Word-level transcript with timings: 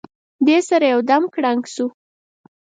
دې 0.47 0.57
سره 0.69 0.85
یو 0.93 0.99
دم 1.09 1.23
کړنګ 1.33 1.61
شو. 1.73 1.87